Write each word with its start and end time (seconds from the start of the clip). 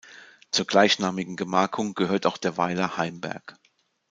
Zur 0.51 0.65
gleichnamigen 0.65 1.35
Gemarkung 1.35 1.93
gehört 1.93 2.25
auch 2.25 2.37
der 2.39 2.57
Weiler 2.57 2.97
Heimberg. 2.97 3.59